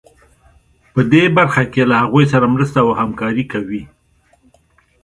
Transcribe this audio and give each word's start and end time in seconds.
په 0.93 1.01
دې 1.11 1.23
برخه 1.37 1.63
کې 1.73 1.83
له 1.89 1.95
هغوی 2.01 2.25
سره 2.33 2.51
مرسته 2.55 2.77
او 2.85 2.89
همکاري 2.99 3.45
کوي. 3.53 3.83